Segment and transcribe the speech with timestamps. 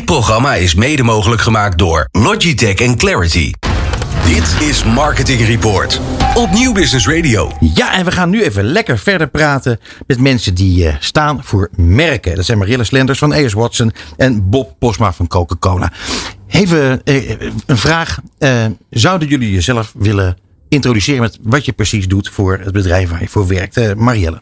[0.00, 3.52] Dit programma is mede mogelijk gemaakt door Logitech en Clarity.
[4.26, 6.00] Dit is Marketing Report
[6.34, 7.52] op Nieuw Business Radio.
[7.74, 11.70] Ja, en we gaan nu even lekker verder praten met mensen die uh, staan voor
[11.76, 12.36] merken.
[12.36, 13.52] Dat zijn Marille Slenders van A.S.
[13.52, 15.92] Watson en Bob Posma van Coca-Cola.
[16.48, 17.30] Even uh,
[17.66, 18.18] een vraag.
[18.38, 20.36] Uh, zouden jullie jezelf willen
[20.68, 23.94] introduceren met wat je precies doet voor het bedrijf waar je voor werkt?
[23.94, 24.40] Marielle.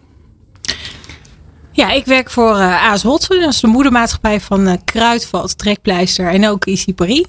[1.79, 3.41] Ja, ik werk voor uh, AS Hotsen.
[3.41, 7.25] Dat is de moedermaatschappij van uh, Kruidvat, Trekpleister en ook Easy Paris.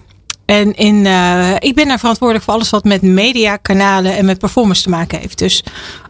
[0.46, 4.40] En in, uh, ik ben daar verantwoordelijk voor alles wat met media, kanalen en met
[4.40, 5.38] performance te maken heeft.
[5.38, 5.64] Dus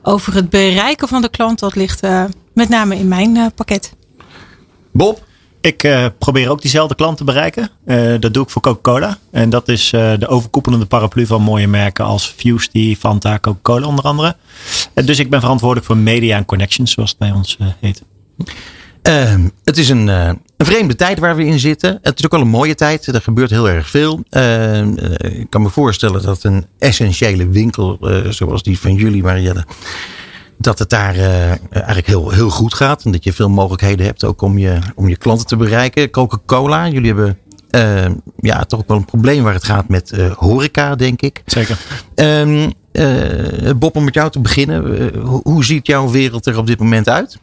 [0.03, 2.01] over het bereiken van de klant, dat ligt
[2.53, 3.93] met name in mijn pakket.
[4.91, 5.27] Bob?
[5.61, 7.69] Ik uh, probeer ook diezelfde klant te bereiken.
[7.85, 9.17] Uh, dat doe ik voor Coca-Cola.
[9.31, 14.05] En dat is uh, de overkoepelende paraplu van mooie merken als Fusty, Fanta, Coca-Cola onder
[14.05, 14.35] andere.
[14.93, 18.03] dus ik ben verantwoordelijk voor media en connections, zoals het bij ons heet.
[19.03, 21.99] Uh, het is een, uh, een, vreemde tijd waar we in zitten.
[22.01, 23.07] Het is ook wel een mooie tijd.
[23.07, 24.23] Er gebeurt heel erg veel.
[24.31, 24.87] Uh,
[25.19, 27.97] ik kan me voorstellen dat een essentiële winkel
[28.29, 29.65] zoals die van jullie, Marielle,
[30.57, 31.15] dat het daar
[31.71, 33.03] eigenlijk heel, heel goed gaat.
[33.03, 36.09] En dat je veel mogelijkheden hebt ook om je, om je klanten te bereiken.
[36.09, 37.37] Coca-Cola, jullie hebben
[37.69, 41.41] ehm, ja, toch ook wel een probleem waar het gaat met horeca, denk ik.
[41.45, 41.77] Zeker.
[42.15, 42.69] Ehm,
[43.77, 45.11] Bob, om met jou te beginnen.
[45.43, 47.39] hoe ziet jouw wereld er op dit moment uit?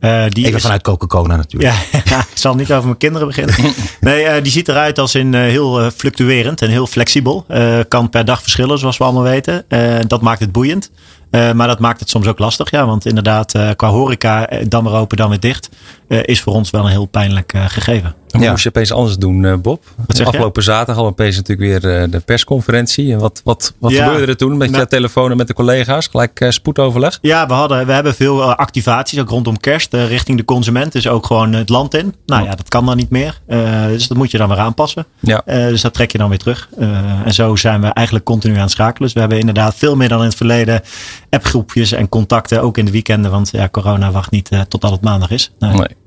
[0.00, 0.62] Uh, die Even is...
[0.62, 1.72] vanuit Coca-Cola natuurlijk.
[1.72, 3.54] Ja, ja, ik zal niet over mijn kinderen beginnen.
[4.00, 7.46] Nee, uh, die ziet eruit als in uh, heel fluctuerend en heel flexibel.
[7.88, 9.64] kan per dag verschillen, zoals we allemaal weten.
[10.06, 10.90] dat maakt het boeiend.
[11.30, 12.70] Maar dat maakt het soms ook lastig.
[12.70, 15.68] Ja, want inderdaad, qua horeca, dan weer open, dan weer dicht.
[16.08, 18.14] is voor ons wel een heel pijnlijk gegeven.
[18.28, 18.50] Wat ja.
[18.50, 19.84] moest je opeens anders doen, Bob?
[20.06, 23.12] Wat Afgelopen zaterdag al opeens natuurlijk weer de persconferentie.
[23.12, 25.54] En wat, wat, wat ja, gebeurde er toen met nou, je telefoon en met de
[25.54, 26.06] collega's?
[26.06, 27.18] Gelijk spoedoverleg?
[27.22, 30.92] Ja, we, hadden, we hebben veel activaties, ook rondom kerst, richting de consument.
[30.92, 32.14] Dus ook gewoon het land in.
[32.26, 33.40] Nou ja, dat kan dan niet meer.
[33.48, 35.06] Uh, dus dat moet je dan weer aanpassen.
[35.20, 35.42] Ja.
[35.46, 36.68] Uh, dus dat trek je dan weer terug.
[36.78, 36.88] Uh,
[37.24, 39.02] en zo zijn we eigenlijk continu aan het schakelen.
[39.02, 40.82] Dus we hebben inderdaad veel meer dan in het verleden
[41.30, 43.30] appgroepjes en contacten, ook in de weekenden.
[43.30, 45.52] Want ja, corona wacht niet tot al het maandag is.
[45.58, 45.72] Nee.
[45.72, 45.98] nee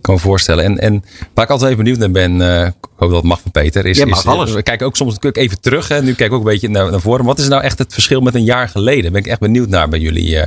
[0.00, 0.64] kan me voorstellen.
[0.64, 1.04] En, en
[1.34, 3.86] waar ik altijd even benieuwd naar ben, uh, ik hoop dat het mag van Peter.
[3.86, 4.52] Is, ja, mag is, alles.
[4.52, 5.88] We kijken ook soms natuurlijk even terug.
[5.88, 6.02] Hè.
[6.02, 7.24] Nu kijk ik ook een beetje naar, naar voren.
[7.24, 9.12] Wat is nou echt het verschil met een jaar geleden?
[9.12, 10.34] Ben ik echt benieuwd naar bij jullie.
[10.34, 10.42] Uh,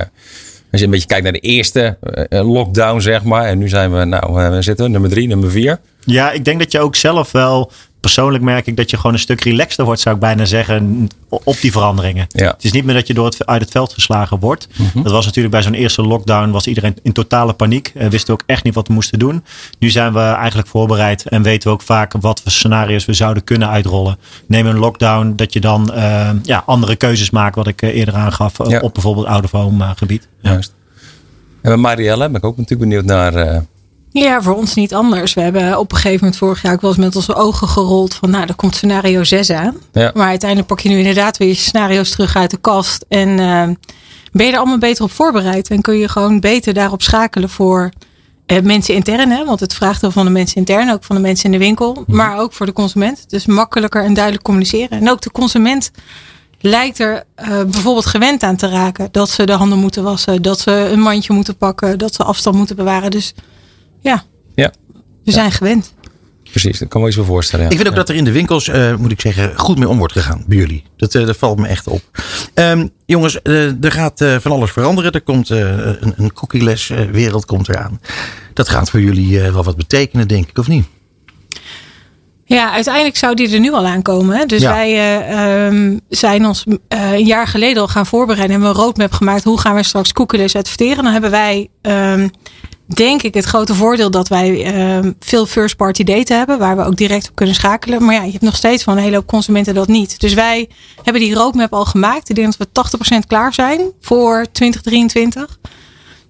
[0.70, 1.98] als je een beetje kijkt naar de eerste
[2.28, 3.44] uh, lockdown, zeg maar.
[3.44, 5.80] En nu zijn we, nou, we zitten nummer drie, nummer vier.
[6.04, 7.72] Ja, ik denk dat je ook zelf wel
[8.04, 11.60] persoonlijk merk ik dat je gewoon een stuk relaxter wordt, zou ik bijna zeggen, op
[11.60, 12.26] die veranderingen.
[12.28, 12.46] Ja.
[12.46, 14.68] Het is niet meer dat je door het, uit het veld geslagen wordt.
[14.76, 15.02] Mm -hmm.
[15.02, 17.92] Dat was natuurlijk bij zo'n eerste lockdown, was iedereen in totale paniek.
[17.94, 19.44] Uh, wisten ook echt niet wat we moesten doen.
[19.78, 23.44] Nu zijn we eigenlijk voorbereid en weten we ook vaak wat voor scenario's we zouden
[23.44, 24.18] kunnen uitrollen.
[24.46, 28.14] Neem een lockdown, dat je dan uh, ja, andere keuzes maakt, wat ik uh, eerder
[28.14, 28.80] aangaf, ja.
[28.80, 30.28] op bijvoorbeeld out of home gebied.
[30.40, 30.74] Juist.
[31.62, 33.64] En bij Marielle ben ik ook natuurlijk benieuwd naar
[34.22, 35.34] ja, voor ons niet anders.
[35.34, 38.14] We hebben op een gegeven moment vorig jaar ook wel eens met onze ogen gerold
[38.14, 39.76] van nou, er komt scenario 6 aan.
[39.92, 40.10] Ja.
[40.14, 43.04] Maar uiteindelijk pak je nu inderdaad weer je scenario's terug uit de kast.
[43.08, 43.68] En uh,
[44.32, 45.70] ben je er allemaal beter op voorbereid.
[45.70, 47.90] En kun je gewoon beter daarop schakelen voor
[48.46, 49.30] uh, mensen intern.
[49.30, 49.44] Hè?
[49.44, 52.04] Want het vraagt wel van de mensen intern, ook van de mensen in de winkel.
[52.06, 52.16] Mm.
[52.16, 53.30] Maar ook voor de consument.
[53.30, 55.00] Dus makkelijker en duidelijk communiceren.
[55.00, 55.90] En ook de consument
[56.60, 59.08] lijkt er uh, bijvoorbeeld gewend aan te raken.
[59.10, 60.42] Dat ze de handen moeten wassen.
[60.42, 61.98] Dat ze een mandje moeten pakken.
[61.98, 63.10] Dat ze afstand moeten bewaren.
[63.10, 63.34] Dus
[64.04, 64.72] ja, ja.
[65.24, 65.94] we zijn gewend.
[66.50, 67.64] Precies, dat kan me iets wel voorstellen.
[67.64, 67.70] Ja.
[67.70, 68.00] Ik vind ook ja.
[68.00, 70.56] dat er in de winkels, uh, moet ik zeggen, goed mee om wordt gegaan bij
[70.56, 70.84] jullie.
[70.96, 72.00] Dat, uh, dat valt me echt op.
[72.54, 75.12] Um, jongens, uh, er gaat van alles veranderen.
[75.12, 78.00] Er komt een, een cookieless wereld komt eraan.
[78.52, 80.86] Dat gaat voor jullie wel wat betekenen, denk ik, of niet?
[82.44, 84.36] Ja, uiteindelijk zou die er nu al aankomen.
[84.36, 84.46] Hè?
[84.46, 84.70] Dus ja.
[84.70, 88.50] wij um, zijn ons een jaar geleden al gaan voorbereiden.
[88.50, 89.44] Hebben we een roadmap gemaakt.
[89.44, 91.04] Hoe gaan we straks cookieless adverteren?
[91.04, 91.68] Dan hebben wij...
[91.82, 92.30] Um,
[92.86, 96.84] denk ik het grote voordeel dat wij uh, veel first party data hebben, waar we
[96.84, 98.04] ook direct op kunnen schakelen.
[98.04, 100.20] Maar ja, je hebt nog steeds van een hele hoop consumenten dat niet.
[100.20, 100.68] Dus wij
[101.02, 102.28] hebben die roadmap al gemaakt.
[102.28, 105.58] Ik denk dat we 80% klaar zijn voor 2023.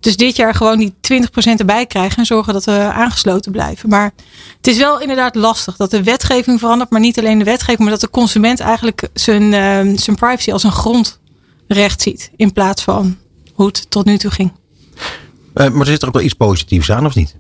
[0.01, 1.25] Dus dit jaar gewoon die 20%
[1.57, 3.89] erbij krijgen en zorgen dat we aangesloten blijven.
[3.89, 4.13] Maar
[4.57, 7.91] het is wel inderdaad lastig dat de wetgeving verandert, maar niet alleen de wetgeving, maar
[7.91, 13.17] dat de consument eigenlijk zijn, uh, zijn privacy als een grondrecht ziet in plaats van
[13.55, 14.53] hoe het tot nu toe ging.
[15.55, 17.37] Uh, maar er zit er ook wel iets positiefs aan, of niet?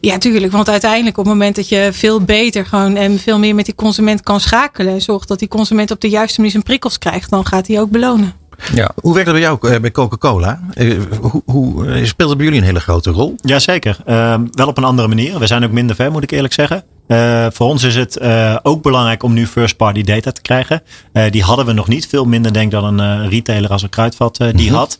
[0.00, 0.52] Ja, tuurlijk.
[0.52, 3.74] Want uiteindelijk op het moment dat je veel beter gewoon en veel meer met die
[3.74, 4.92] consument kan schakelen.
[4.92, 7.30] En zorgt dat die consument op de juiste manier zijn prikkels krijgt.
[7.30, 8.32] Dan gaat hij ook belonen.
[8.74, 8.90] Ja.
[9.00, 10.60] Hoe werkt dat bij jou bij Coca-Cola?
[10.74, 13.34] Uh, hoe, hoe speelt het bij jullie een hele grote rol?
[13.36, 13.98] Jazeker.
[14.06, 15.38] Uh, wel op een andere manier.
[15.38, 16.84] We zijn ook minder ver, moet ik eerlijk zeggen.
[17.08, 20.82] Uh, voor ons is het uh, ook belangrijk om nu first party data te krijgen.
[21.12, 22.06] Uh, die hadden we nog niet.
[22.06, 24.74] Veel minder denk ik dan een retailer als een kruidvat die mm -hmm.
[24.74, 24.98] had.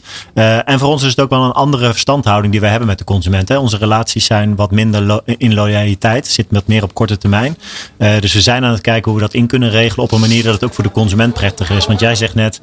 [0.64, 3.04] en voor ons is het ook wel een andere verstandhouding die we hebben met de
[3.04, 3.48] consument.
[3.48, 3.56] Hè.
[3.56, 6.26] Onze relaties zijn wat minder in loyaliteit.
[6.26, 7.58] Zit wat meer op korte termijn.
[8.20, 10.42] dus we zijn aan het kijken hoe we dat in kunnen regelen op een manier
[10.42, 11.86] dat het ook voor de consument prettiger is.
[11.86, 12.60] Want jij zegt net,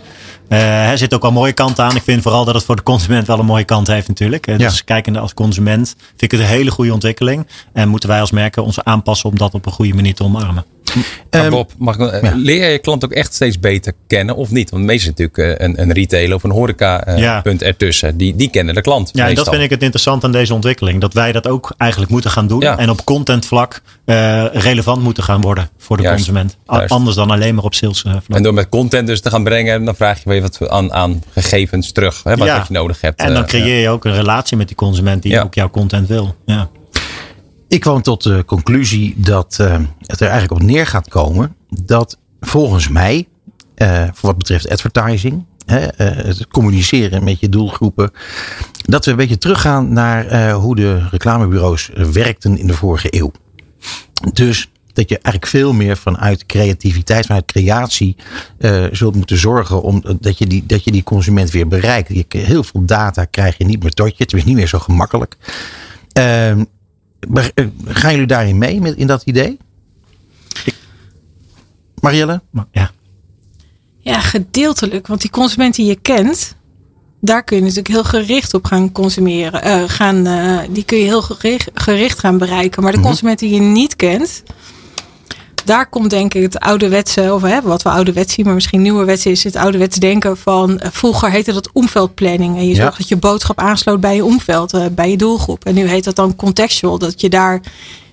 [0.48, 1.96] er zit ook wel mooie kant aan.
[1.96, 4.46] Ik vind vooral dat het voor de consument wel een mooie kant heeft natuurlijk.
[4.46, 4.58] Ja.
[4.58, 7.48] Dus kijkende als consument vind ik het een hele goede ontwikkeling.
[7.74, 10.66] En moeten wij als merken ons aanpassen om dat op een goede manier te omarmen.
[11.30, 12.34] Maar Bob, mag ik, ja.
[12.36, 14.70] leer je je klant ook echt steeds beter kennen of niet?
[14.70, 17.42] Want meestal natuurlijk eh, een, een retailer of een horeca uh, ja.
[17.42, 18.18] punt ertussen.
[18.18, 19.10] Die, die kennen de klant.
[19.14, 21.02] Ja, en dat vind ik het interessant aan deze ontwikkeling.
[21.02, 22.60] Dat wij dat ook eigenlijk moeten gaan doen.
[22.60, 22.78] Ja.
[22.78, 26.58] En op contentvlak uh, relevant moeten gaan worden voor de juist, consument.
[26.68, 26.92] Juist.
[26.92, 28.24] Anders dan alleen maar op sales vlak.
[28.28, 31.24] En door met content dus te gaan brengen, dan vraag je weer wat aan, aan
[31.34, 32.24] gegevens terug.
[32.24, 33.20] Hè, wat, wat je nodig hebt.
[33.20, 36.36] En dan creëer je ook een relatie met die consument die ook jouw content wil.
[36.46, 36.70] Ja.
[37.72, 42.18] Ik kwam tot de conclusie dat uh, het er eigenlijk op neer gaat komen dat
[42.40, 43.28] volgens mij,
[43.78, 48.12] uh, voor wat betreft advertising, hè, uh, het communiceren met je doelgroepen,
[48.82, 53.32] dat we een beetje teruggaan naar hoe de reclamebureaus werkten in de vorige eeuw.
[54.34, 58.16] Dus dat je eigenlijk veel meer vanuit creativiteit, vanuit creatie
[58.92, 62.14] zult moeten zorgen om dat je, die, dat je die consument weer bereikt.
[62.14, 64.24] Je, heel veel data krijg je niet meer tot je.
[64.24, 65.38] Het is niet meer zo gemakkelijk.
[66.18, 66.54] Uh,
[67.86, 69.58] gaan jullie daarin mee met, in dat idee?
[72.02, 72.42] Marielle?
[72.72, 72.92] Ja.
[74.00, 75.08] Ja, gedeeltelijk.
[75.08, 76.56] Want die consument die je kent,
[77.20, 79.68] daar kun je natuurlijk heel gericht op gaan consumeren.
[79.68, 82.84] Uh, gaan, uh, die kun je heel gericht, gericht gaan bereiken.
[82.84, 83.12] Maar de mm -hmm.
[83.12, 84.44] consument die je niet kent,
[85.66, 89.26] daar komt denk ik het ouderwetse, of hè, wat we ouderwets zien, maar misschien nieuwerwets
[89.26, 92.58] is het ouderwets denken van uh, vroeger heette dat omveldplanning.
[92.58, 95.66] En je zorgt dat je boodschap aansloot bij je omveld, uh, bij je doelgroep.
[95.66, 97.62] En nu heet dat dan contextual, dat je daar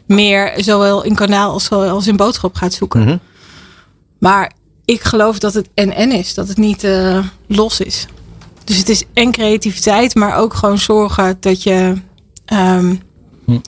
[0.06, 3.00] meer zowel in kanaal als, als in boodschap gaat zoeken.
[3.00, 3.20] Mm -hmm.
[4.18, 4.52] Maar
[4.84, 8.06] ik geloof dat het en-en is, dat het niet uh, los is.
[8.64, 11.94] Dus het is en creativiteit, maar ook gewoon zorgen dat je
[12.52, 13.02] um,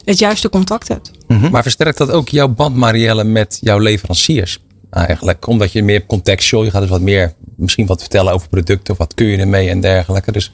[0.05, 1.11] het juiste contact hebt.
[1.31, 1.51] Mm -hmm.
[1.51, 4.59] Maar versterkt dat ook jouw band, Marielle, met jouw leveranciers?
[4.91, 8.93] Eigenlijk, omdat je meer contextual, je gaat dus wat meer misschien wat vertellen over producten
[8.93, 10.33] of wat kun je ermee en dergelijke.
[10.33, 10.53] Dus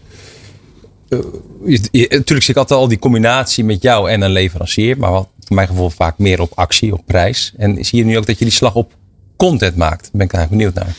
[1.08, 1.18] uh,
[1.64, 5.10] je, je, natuurlijk zie ik altijd al die combinatie met jou en een leverancier, maar
[5.10, 7.52] wat in mijn geval vaak meer op actie, op prijs.
[7.56, 8.92] En zie je nu ook dat je die slag op
[9.36, 10.02] content maakt?
[10.02, 10.94] Daar ben ik eigenlijk benieuwd naar.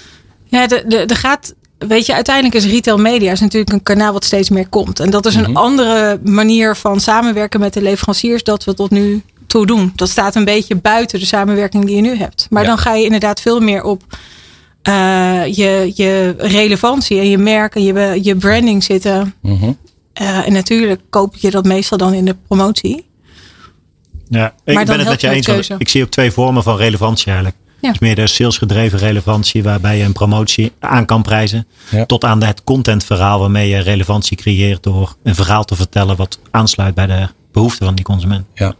[0.46, 4.50] Ja, er gaat weet je, uiteindelijk is retail media is natuurlijk een kanaal wat steeds
[4.50, 5.00] meer komt.
[5.00, 5.58] En dat is een mm -hmm.
[5.58, 9.92] andere manier van samenwerken met de leveranciers dat we tot nu toe doen.
[9.96, 12.48] Dat staat een beetje buiten de samenwerking die je nu hebt.
[12.50, 12.68] Maar ja.
[12.68, 14.04] dan ga je inderdaad veel meer op
[14.84, 19.34] uh, je, je relevantie en je merk en je, je branding zitten.
[19.42, 19.78] Mm -hmm.
[20.22, 23.06] uh, en natuurlijk koop je dat meestal dan in de promotie.
[24.30, 25.70] Ja, ik maar ben het met je eens.
[25.78, 27.58] Ik zie ook twee vormen van relevantie eigenlijk.
[27.80, 27.90] Ja.
[27.90, 31.68] Dus meer de salesgedreven relevantie waarbij je een promotie aan kan prijzen.
[31.90, 32.06] Ja.
[32.06, 36.96] Tot aan het contentverhaal waarmee je relevantie creëert door een verhaal te vertellen wat aansluit
[36.96, 38.46] bij de behoeften van die consument.
[38.54, 38.76] Ja.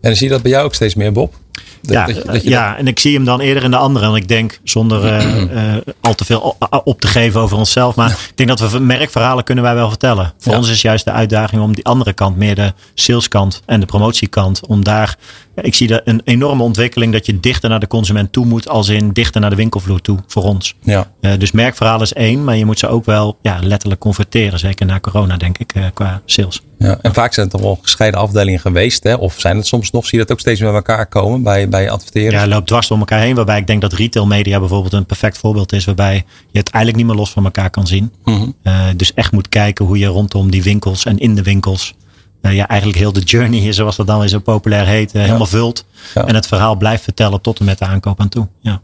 [0.00, 1.34] En zie je dat bij jou ook steeds meer, Bob?
[1.82, 4.06] Dat, ja, dat dat ja en ik zie hem dan eerder in de andere.
[4.06, 7.94] En ik denk, zonder uh, uh, al te veel op te geven over onszelf.
[7.94, 10.32] Maar ik denk dat we merkverhalen kunnen wij wel vertellen.
[10.38, 10.58] Voor ja.
[10.58, 14.66] ons is juist de uitdaging om die andere kant, meer de saleskant en de promotiekant.
[14.66, 15.16] Om daar,
[15.54, 18.68] ik zie daar een enorme ontwikkeling dat je dichter naar de consument toe moet.
[18.68, 20.74] Als in dichter naar de winkelvloer toe voor ons.
[20.80, 21.10] Ja.
[21.20, 22.44] Uh, dus merkverhalen is één.
[22.44, 24.58] Maar je moet ze ook wel ja, letterlijk converteren.
[24.58, 26.62] Zeker na corona denk ik, qua sales.
[26.78, 29.02] Ja, en vaak zijn het toch wel gescheiden afdelingen geweest.
[29.02, 29.14] Hè?
[29.14, 31.90] Of zijn het soms nog, zie je dat ook steeds bij elkaar komen bij, bij
[31.90, 32.32] adverteren?
[32.32, 33.34] Ja, loopt dwars door elkaar heen.
[33.34, 35.84] Waarbij ik denk dat retail media bijvoorbeeld een perfect voorbeeld is.
[35.84, 38.12] Waarbij je het eigenlijk niet meer los van elkaar kan zien.
[38.24, 38.54] Mm -hmm.
[38.62, 41.94] uh, dus echt moet kijken hoe je rondom die winkels en in de winkels.
[42.42, 45.26] Uh, ja, eigenlijk heel de journey, zoals dat dan weer zo populair heet, uh, ja.
[45.26, 45.84] helemaal vult.
[46.14, 46.26] Ja.
[46.26, 48.48] En het verhaal blijft vertellen tot en met de aankoop aan toe.
[48.60, 48.80] Ja.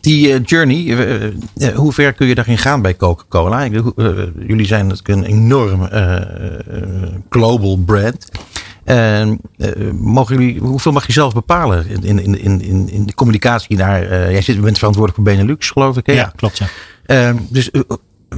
[0.00, 0.84] Die uh, journey,
[1.56, 3.68] uh, hoe ver kun je daarin gaan bij Coca-Cola?
[3.68, 3.82] Uh,
[4.46, 5.88] jullie zijn natuurlijk een enorm
[7.30, 8.28] global brand.
[9.92, 14.30] Mogen jullie, hoeveel mag je zelf bepalen in, in, in, in, in de communicatie naar?
[14.30, 16.06] jij zit, bent verantwoordelijk voor Benelux, geloof ik.
[16.06, 16.12] Hè?
[16.12, 16.58] Ja, klopt.
[16.58, 16.66] Ja.
[17.06, 17.70] Ehm, dus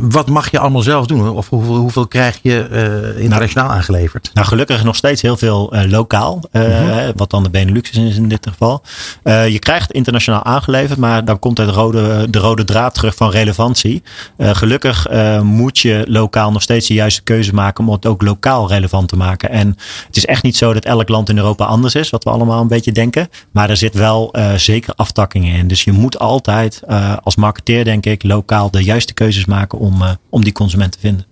[0.00, 1.30] wat mag je allemaal zelf doen?
[1.30, 2.68] Of hoeveel, hoeveel krijg je
[3.16, 4.30] uh, internationaal aangeleverd?
[4.34, 6.40] Nou, gelukkig nog steeds heel veel uh, lokaal.
[6.52, 7.12] Uh, mm -hmm.
[7.16, 8.82] Wat dan de Benelux is in dit geval.
[9.24, 14.02] je krijgt internationaal aangeleverd, maar dan komt het rode, de rode draad terug van relevantie.
[14.38, 15.06] gelukkig
[15.42, 19.16] moet je lokaal nog steeds de juiste keuze maken om het ook lokaal relevant te
[19.16, 19.50] maken.
[19.50, 19.76] En
[20.06, 22.60] het is echt niet zo dat elk land in Europa anders is, wat we allemaal
[22.60, 23.28] een beetje denken.
[23.50, 25.68] Maar er zit wel zeker aftakkingen in.
[25.68, 26.82] Dus je moet altijd
[27.22, 30.98] als marketeer, denk ik, lokaal de juiste keuzes maken om, uh, om die consument te
[30.98, 31.26] vinden.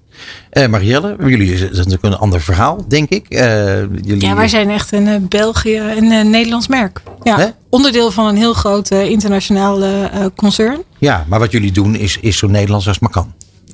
[0.52, 3.26] Uh, Marielle, jullie is natuurlijk een ander verhaal, denk ik.
[3.28, 4.20] Uh, jullie...
[4.20, 7.02] Ja, wij zijn echt een uh, België, een Nederlands merk.
[7.22, 9.82] Ja, onderdeel van een heel groot internationaal
[10.36, 10.82] concern.
[10.98, 13.32] Ja, maar wat jullie doen is, is zo Nederlands als maar kan.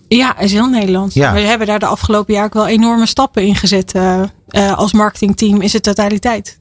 [0.08, 1.14] Ja, is heel Nederlands.
[1.14, 1.32] Ja.
[1.32, 3.92] We hebben daar de afgelopen jaar ook wel enorme stappen in gezet
[4.76, 6.56] als marketingteam in zijn totaliteit.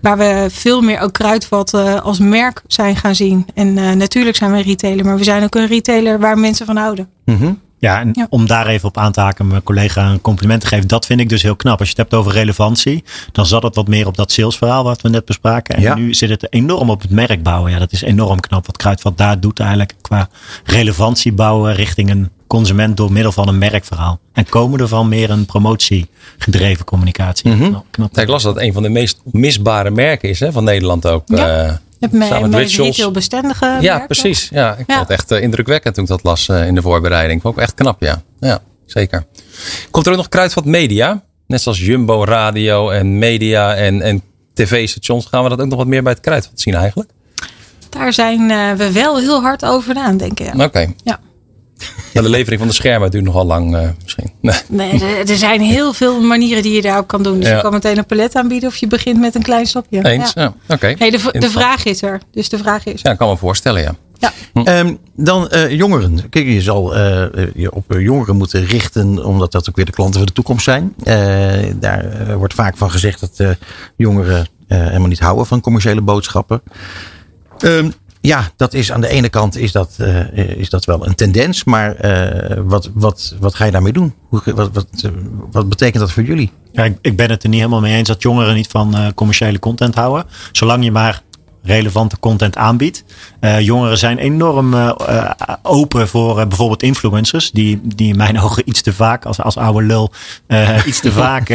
[0.00, 3.46] Waar we veel meer ook kruidvat als merk zijn gaan zien.
[3.54, 6.76] En natuurlijk zijn we een retailer, maar we zijn ook een retailer waar mensen van
[6.76, 7.08] houden.
[7.24, 10.66] Mm ja, en om daar even op aan te haken, mijn collega een compliment te
[10.66, 10.88] geven.
[10.88, 11.78] Dat vind ik dus heel knap.
[11.78, 15.00] Als je het hebt over relevantie, dan zat het wat meer op dat salesverhaal wat
[15.02, 15.74] we net bespraken.
[15.74, 17.70] En nu zit het enorm op het merk bouwen.
[17.72, 20.28] Ja, dat is enorm knap wat Kruidvat daar doet eigenlijk qua
[20.64, 24.20] relevantie bouwen richting een consument door middel van een merkverhaal.
[24.32, 27.50] En komen er van meer een promotiegedreven communicatie.
[27.50, 28.18] Mm knap.
[28.18, 31.22] ik las dat het een van de meest misbare merken is hè, van Nederland ook.
[31.26, 31.64] Ja.
[31.64, 34.48] Uh, met mijn meest bestendige Ja, precies.
[34.48, 37.42] Ja, ik vond het echt uh, indrukwekkend toen ik dat las uh, in de voorbereiding.
[37.42, 38.22] Vond ook echt knap, ja.
[38.40, 39.24] Ja, zeker.
[39.90, 41.22] Komt er ook nog Kruidvat Media?
[41.46, 44.22] Net zoals Jumbo Radio en media en, en
[44.54, 45.26] tv-stations.
[45.26, 47.10] Gaan we dat ook nog wat meer bij het Kruidvat zien eigenlijk?
[47.90, 50.54] Daar zijn uh, we wel heel hard over aan, denk ik.
[50.60, 50.92] Oké.
[51.04, 51.20] Ja
[52.12, 54.32] de levering van de schermen duurt nogal lang uh, misschien.
[54.40, 57.40] Nee, nee er, zijn heel veel manieren die je daarop kan doen.
[57.40, 60.04] Dus je kan meteen een palet aanbieden of je begint met een klein stapje.
[60.04, 60.54] Eens, ja.
[60.68, 60.94] oké.
[60.98, 62.20] Hey, de, de vraag is er.
[62.32, 63.94] Dus de vraag is Ja, ik kan me voorstellen, ja.
[64.18, 64.32] Ja.
[64.52, 64.94] Hm.
[65.16, 66.28] dan uh, jongeren.
[66.30, 67.24] Kijk, je zal uh,
[67.54, 70.94] je op jongeren moeten richten, omdat dat ook weer de klanten van de toekomst zijn.
[71.80, 73.56] daar wordt vaak van gezegd dat
[73.96, 76.62] jongeren helemaal niet houden van commerciële boodschappen.
[77.64, 81.14] Um, ja, dat is aan de ene kant is dat, uh, is dat wel een
[81.14, 81.64] tendens.
[81.64, 84.14] Maar uh, wat, wat, wat ga je daarmee doen?
[84.28, 85.10] Hoe, wat, wat, uh,
[85.50, 86.52] wat betekent dat voor jullie?
[86.72, 89.94] Ik, ik ben het er niet helemaal mee eens dat jongeren niet van commerciële content
[89.94, 90.26] houden.
[90.52, 91.22] Zolang je maar
[91.62, 93.04] relevante content aanbiedt.
[93.40, 94.90] Uh, jongeren zijn enorm uh,
[95.62, 97.50] open voor uh, bijvoorbeeld influencers.
[97.50, 100.12] Die, die in mijn ogen iets te vaak, als, als oude lul,
[100.86, 101.46] iets te vaak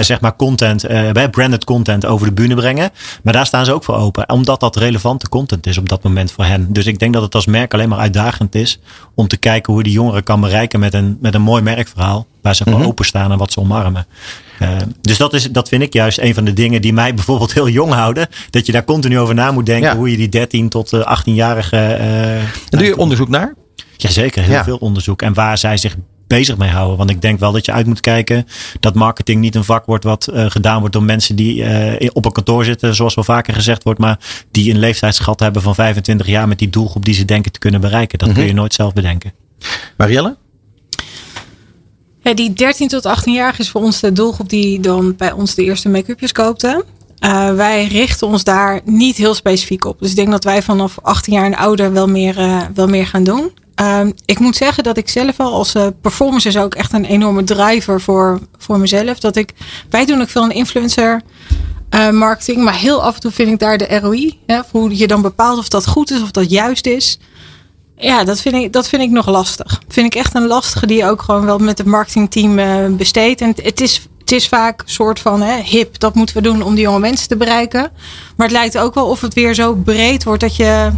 [0.00, 0.86] zeg maar content,
[1.30, 2.90] branded content over de bühne brengen.
[3.22, 4.30] Maar daar staan ze ook voor open.
[4.30, 6.72] Omdat dat relevante content is op dat moment voor hen.
[6.72, 8.80] Dus ik denk dat het als merk alleen maar uitdagend is
[9.14, 12.26] om te kijken hoe die jongeren kan bereiken met een, met een mooi merkverhaal.
[12.42, 12.88] Waar ze voor mm -hmm.
[12.88, 14.06] openstaan en wat ze omarmen.
[14.62, 14.68] Uh,
[15.00, 17.68] dus dat, is, dat vind ik juist een van de dingen die mij bijvoorbeeld heel
[17.68, 18.28] jong houden.
[18.50, 19.90] Dat je daar continu over na moet denken.
[19.90, 19.96] Ja.
[19.96, 21.76] Hoe je die 13 tot 18-jarige.
[21.76, 23.54] Uh, en doe je onderzoek naar?
[23.96, 24.64] Jazeker, heel ja.
[24.64, 25.22] veel onderzoek.
[25.22, 25.96] En waar zij zich
[26.28, 26.96] bezig mee houden.
[26.96, 28.46] Want ik denk wel dat je uit moet kijken
[28.80, 31.62] dat marketing niet een vak wordt wat uh, gedaan wordt door mensen die
[32.00, 34.18] uh, op een kantoor zitten, zoals wel vaker gezegd wordt, maar
[34.50, 37.80] die een leeftijdsschat hebben van 25 jaar met die doelgroep die ze denken te kunnen
[37.80, 38.18] bereiken.
[38.18, 38.42] Dat mm -hmm.
[38.42, 39.32] kun je nooit zelf bedenken.
[39.96, 40.36] Marielle?
[42.34, 45.62] Die 13 tot 18 jaar is voor ons de doelgroep die dan bij ons de
[45.64, 46.84] eerste make-upjes koopte.
[47.24, 49.98] Uh, wij richten ons daar niet heel specifiek op.
[49.98, 53.06] Dus ik denk dat wij vanaf 18 jaar en ouder wel meer, uh, wel meer
[53.06, 53.52] gaan doen.
[53.80, 57.04] Uh, ik moet zeggen dat ik zelf al als uh, performance is ook echt een
[57.04, 59.18] enorme driver voor, voor mezelf.
[59.18, 59.52] Dat ik,
[59.90, 61.22] wij doen ook veel een influencer
[62.12, 62.64] marketing.
[62.64, 64.38] Maar heel af en toe vind ik daar de ROI.
[64.46, 67.18] Hè, hoe je dan bepaalt of dat goed is of dat juist is.
[67.98, 69.82] Ja, dat vind, ik, dat vind ik nog lastig.
[69.88, 73.40] Vind ik echt een lastige die ook gewoon wel met het marketingteam uh, besteedt.
[73.40, 76.62] En het is, het is vaak een soort van hè, hip, dat moeten we doen
[76.62, 77.90] om die jonge mensen te bereiken.
[78.36, 80.90] Maar het lijkt ook wel of het weer zo breed wordt dat je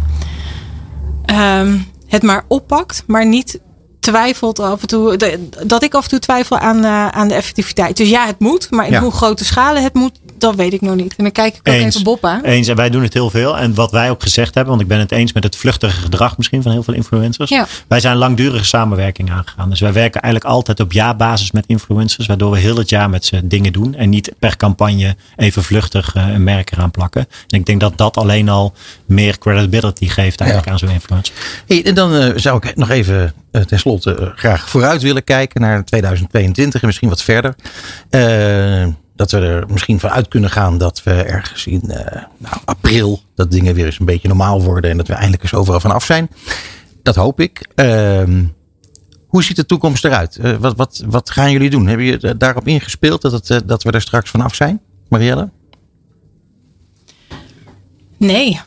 [1.25, 3.59] um, het maar oppakt, maar niet
[3.99, 5.17] twijfelt af en toe.
[5.65, 7.97] Dat ik af en toe twijfel aan, uh, aan de effectiviteit.
[7.97, 9.01] Dus ja, het moet, maar in ja.
[9.01, 11.15] hoe grote schalen het moet, dat weet ik nog niet.
[11.15, 12.43] En dan kijk ik ook eens, even Bob aan.
[12.43, 13.57] Eens, en wij doen het heel veel.
[13.57, 16.37] En wat wij ook gezegd hebben, want ik ben het eens met het vluchtige gedrag
[16.37, 17.49] misschien van heel veel influencers.
[17.49, 17.67] Ja.
[17.87, 19.69] Wij zijn langdurige samenwerking aangegaan.
[19.69, 23.25] Dus wij werken eigenlijk altijd op jaarbasis met influencers, waardoor we heel het jaar met
[23.25, 23.95] ze dingen doen.
[23.95, 27.27] En niet per campagne even vluchtig uh, een merk eraan plakken.
[27.47, 28.73] En ik denk dat dat alleen al
[29.05, 30.73] meer credibility geeft eigenlijk ja.
[30.73, 31.35] aan zo'n influencer.
[31.67, 35.61] Hey, en dan uh, zou ik nog even uh, tenslotte uh, graag vooruit willen kijken
[35.61, 37.55] naar 2022 en misschien wat verder.
[39.21, 41.81] Dat we er misschien van uit kunnen gaan dat we ergens in
[42.37, 45.53] nou, april dat dingen weer eens een beetje normaal worden en dat we eindelijk eens
[45.53, 46.29] overal van af zijn.
[47.03, 47.67] Dat hoop ik.
[47.75, 48.43] Ehm,
[49.27, 50.39] hoe ziet de toekomst eruit?
[50.59, 51.87] wat, wat, wat gaan jullie doen?
[51.87, 55.49] Hebben je daarop ingespeeld dat, het, dat we er straks vanaf zijn, Marielle?
[58.17, 58.59] Nee.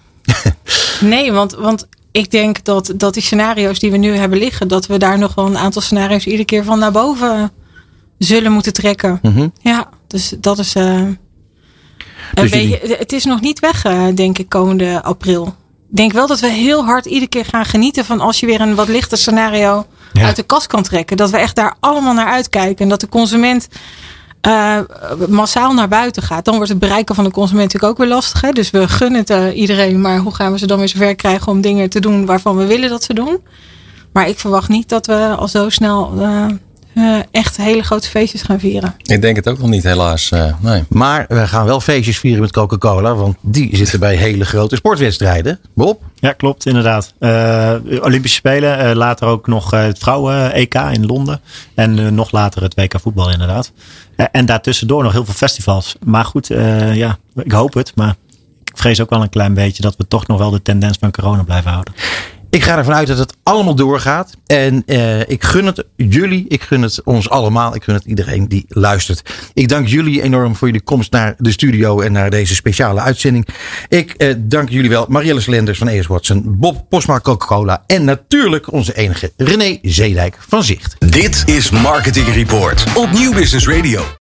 [1.01, 4.87] nee, want, want ik denk dat, dat die scenario's die we nu hebben liggen, dat
[4.87, 7.53] we daar nog wel een aantal scenario's iedere keer van naar boven
[8.19, 9.19] zullen moeten trekken.
[9.23, 9.53] Mm -hmm.
[9.63, 10.77] Ja, dus dat is.
[10.77, 11.03] Uh,
[12.33, 15.47] dus beetje, het is nog niet weg, uh, denk ik, komende april.
[15.91, 18.61] Ik denk wel dat we heel hard iedere keer gaan genieten van als je weer
[18.61, 20.25] een wat lichter scenario ja.
[20.25, 21.17] uit de kast kan trekken.
[21.17, 22.83] Dat we echt daar allemaal naar uitkijken.
[22.85, 23.69] En dat de consument
[24.47, 24.79] uh,
[25.29, 28.41] massaal naar buiten gaat, dan wordt het bereiken van de consument natuurlijk ook weer lastig.
[28.41, 28.51] Hè?
[28.51, 31.53] Dus we gunnen het uh, iedereen, maar hoe gaan we ze dan weer zover krijgen
[31.53, 33.41] om dingen te doen waarvan we willen dat ze doen?
[34.13, 36.47] Maar ik verwacht niet dat we al zo snel uh,
[36.95, 38.95] uh, echt hele grote feestjes gaan vieren.
[39.03, 40.31] Ik denk het ook nog niet, helaas.
[40.31, 40.85] Uh, nee.
[40.89, 43.15] Maar we gaan wel feestjes vieren met Coca-Cola.
[43.15, 45.61] Want die zitten bij hele grote sportwedstrijden.
[45.75, 46.03] Bob?
[46.15, 47.15] Ja, klopt, inderdaad.
[47.21, 48.97] Uh, Olympische Spelen.
[48.97, 51.41] later ook nog het vrouwen-EK in Londen.
[51.75, 53.73] En nog later het WK voetbal, inderdaad.
[54.17, 55.97] en daartussendoor nog heel veel festivals.
[56.05, 56.47] Maar goed,
[56.93, 57.93] ja, ik hoop het.
[57.95, 58.15] Maar
[58.65, 61.11] ik vrees ook wel een klein beetje dat we toch nog wel de tendens van
[61.11, 61.95] corona blijven houden.
[62.55, 64.37] Ik ga ervan uit dat het allemaal doorgaat.
[64.47, 68.49] En uh, ik gun het jullie, ik gun het ons allemaal, ik gun het iedereen
[68.49, 69.31] die luistert.
[69.55, 73.49] Ik dank jullie enorm voor jullie komst naar de studio en naar deze speciale uitzending.
[73.89, 78.73] Ik uh, dank jullie wel, Marielle Slenders van ES Watson, Bob Posma Coca-Cola en natuurlijk
[78.73, 80.97] onze enige René Zeedijk van Zicht.
[80.99, 84.05] Dit is Marketing Report op Nieuw Business Radio.